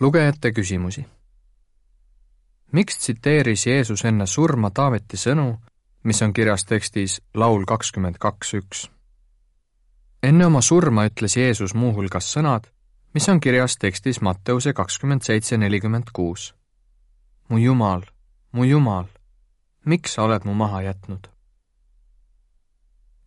[0.00, 1.06] lugejate küsimusi.
[2.72, 5.58] miks tsiteeris Jeesus enne surma Taaveti sõnu,
[6.04, 8.90] mis on kirjas tekstis laul kakskümmend kaks üks?
[10.22, 12.70] enne oma surma ütles Jeesus muuhulgas sõnad,
[13.14, 16.54] mis on kirjas tekstis Matteuse kakskümmend seitse nelikümmend kuus.
[17.48, 18.02] mu Jumal,
[18.52, 19.04] mu Jumal,
[19.84, 21.28] miks sa oled mu maha jätnud?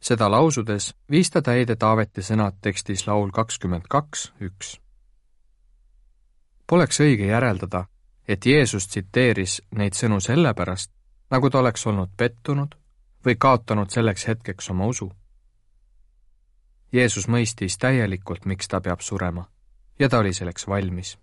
[0.00, 4.78] seda lausudes viis ta täide Taaveti sõnad tekstis laul kakskümmend kaks üks
[6.70, 7.84] Poleks õige järeldada,
[8.28, 10.92] et Jeesus tsiteeris neid sõnu sellepärast,
[11.30, 12.76] nagu ta oleks olnud pettunud
[13.26, 15.10] või kaotanud selleks hetkeks oma usu.
[16.92, 19.48] Jeesus mõistis täielikult, miks ta peab surema
[19.98, 21.18] ja ta oli selleks valmis.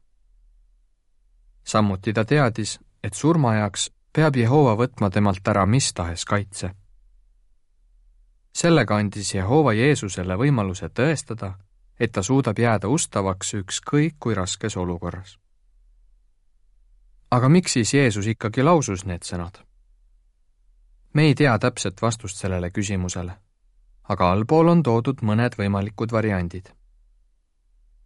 [1.64, 6.72] samuti ta teadis, et surmaajaks peab Jehova võtma temalt ära mis tahes kaitse.
[8.54, 11.54] sellega andis Jehova Jeesusele võimaluse tõestada,
[12.00, 15.38] et ta suudab jääda ustavaks ükskõik kui raskes olukorras.
[17.32, 19.60] aga miks siis Jeesus ikkagi lausus need sõnad?
[21.14, 23.34] me ei tea täpset vastust sellele küsimusele,
[24.04, 26.70] aga allpool on toodud mõned võimalikud variandid.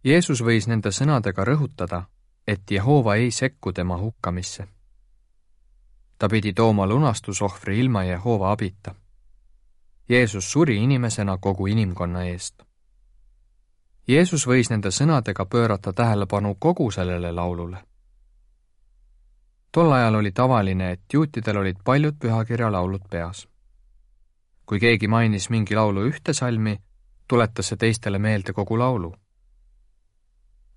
[0.04, 2.02] Jeesus võis nende sõnadega rõhutada,
[2.46, 4.68] et Jehova ei sekku tema hukkamisse.
[6.18, 8.94] ta pidi tooma lunastusohvri ilma Jehova abita.
[10.08, 12.62] Jeesus suri inimesena kogu inimkonna eest
[14.12, 17.76] Jeesus võis nende sõnadega pöörata tähelepanu kogu sellele laulule.
[19.72, 23.48] tol ajal oli tavaline, et juutidel olid paljud pühakirja laulud peas.
[24.66, 26.80] kui keegi mainis mingi laulu ühte salmi,
[27.28, 29.14] tuletas see teistele meelde kogu laulu.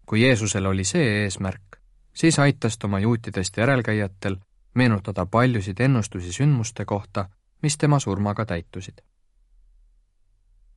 [0.05, 1.79] kui Jeesusel oli see eesmärk,
[2.13, 4.37] siis aitas ta oma juutidest järelkäijatel
[4.73, 7.29] meenutada paljusid ennustusi sündmuste kohta,
[7.61, 9.01] mis tema surmaga täitusid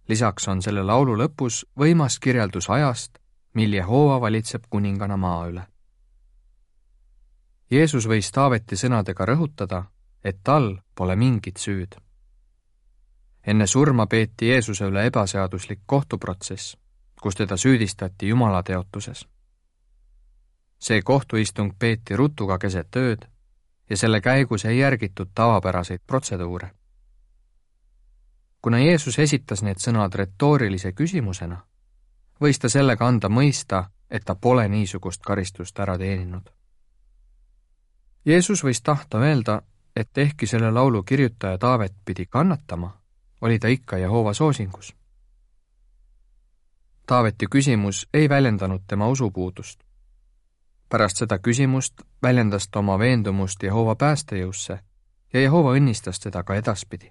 [0.08, 3.18] lisaks on selle laulu lõpus võimas kirjeldus ajast,
[3.54, 5.62] mil Jehova valitseb kuningana maa üle.
[7.70, 9.82] Jeesus võis Taaveti sõnadega rõhutada,
[10.24, 11.96] et tal pole mingit süüd.
[13.46, 16.76] enne surma peeti Jeesuse üle ebaseaduslik kohtuprotsess,
[17.22, 19.26] kus teda süüdistati Jumala teotuses.
[20.78, 23.28] see kohtuistung peeti rutuga keset ööd
[23.90, 26.70] ja selle käigus ei järgitud tavapäraseid protseduure
[28.62, 31.60] kuna Jeesus esitas need sõnad retoorilise küsimusena,
[32.40, 36.50] võis ta sellega anda mõista, et ta pole niisugust karistust ära teeninud.
[38.24, 39.62] Jeesus võis tahta öelda,
[39.96, 42.92] et ehkki selle laulu kirjutaja Taavet pidi kannatama,
[43.40, 44.94] oli ta ikka Jehova soosingus.
[47.06, 49.80] Taaveti küsimus ei väljendanud tema usupuudust.
[50.88, 54.78] pärast seda küsimust väljendas ta oma veendumust Jehova päästejõusse
[55.32, 57.10] ja Jehova õnnistas teda ka edaspidi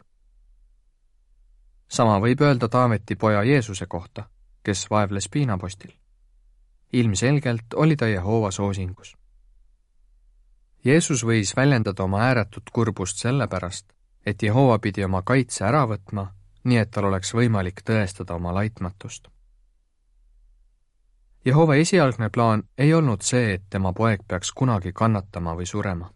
[1.98, 4.28] sama võib öelda Taaveti poja Jeesuse kohta,
[4.64, 5.92] kes vaevles piinapostil.
[6.94, 9.18] ilmselgelt oli ta Jehova soosingus.
[10.86, 13.86] Jeesus võis väljendada oma ääretut kurbust sellepärast,
[14.26, 16.28] et Jehova pidi oma kaitse ära võtma,
[16.64, 19.28] nii et tal oleks võimalik tõestada oma laitmatust.
[21.46, 26.12] Jehova esialgne plaan ei olnud see, et tema poeg peaks kunagi kannatama või surema.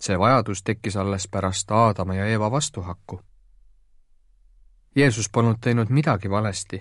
[0.00, 3.20] see vajadus tekkis alles pärast Aadama ja Eeva vastuhakku
[4.98, 6.80] Jeesus polnud teinud midagi valesti,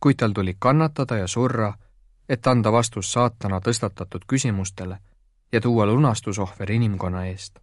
[0.00, 1.72] kuid tal tuli kannatada ja surra,
[2.28, 4.98] et anda vastus saatana tõstatatud küsimustele
[5.52, 7.58] ja tuua lunastusohver inimkonna eest.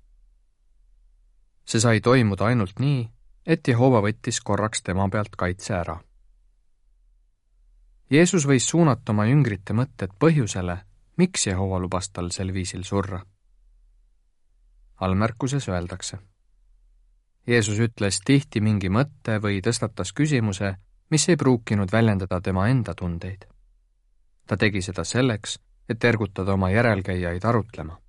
[1.65, 3.09] see sai toimuda ainult nii,
[3.45, 5.99] et Jehova võttis korraks tema pealt kaitse ära.
[8.09, 10.77] Jeesus võis suunata oma jüngrite mõtted põhjusele,
[11.17, 13.25] miks Jehova lubas tal sel viisil surra.
[14.95, 16.17] allmärkuses öeldakse
[17.47, 20.71] Jeesus ütles tihti mingi mõtte või tõstatas küsimuse,
[21.13, 23.45] mis ei pruukinud väljendada tema enda tundeid.
[24.47, 27.99] ta tegi seda selleks, et ergutada oma järelkäijaid arutlema.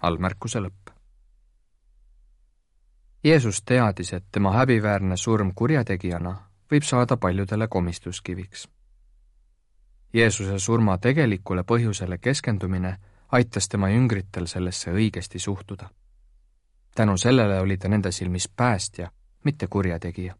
[0.00, 0.90] allmärkuse lõpp.
[3.24, 8.68] Jeesus teadis, et tema häbiväärne surm kurjategijana võib saada paljudele komistuskiviks.
[10.12, 12.96] Jeesuse surma tegelikule põhjusele keskendumine
[13.28, 15.90] aitas tema jüngritel sellesse õigesti suhtuda
[16.94, 19.10] tänu sellele oli ta nende silmis päästja,
[19.44, 20.34] mitte kurjategija.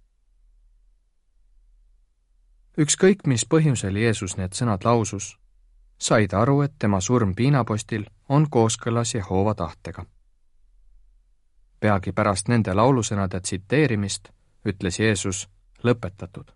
[2.79, 5.39] ükskõik, mis põhjusel Jeesus need sõnad lausus,
[5.99, 10.07] sai ta aru, et tema surm piinapostil on kooskõlas Jehova tahtega.
[11.81, 14.29] peagi pärast nende laulusõnade tsiteerimist
[14.65, 15.49] ütles Jeesus
[15.85, 16.53] lõpetatud.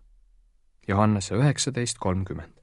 [0.87, 2.53] Johannese üheksateist kolmkümmend.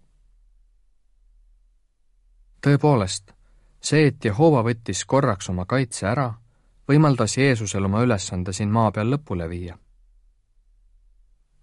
[2.66, 3.32] tõepoolest,
[3.80, 6.43] see, et Jehova võttis korraks oma kaitse ära
[6.88, 9.78] võimaldas Jeesusel oma ülesande siin maa peal lõpule viia.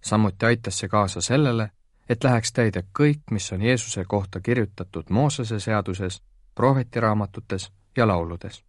[0.00, 1.70] samuti aitas see kaasa sellele,
[2.08, 6.22] et läheks täide kõik, mis on Jeesuse kohta kirjutatud Moosese seaduses
[6.54, 8.64] prohvetiraamatutes ja lauludes.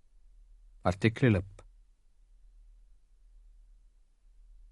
[0.84, 1.53] artikli lõpp.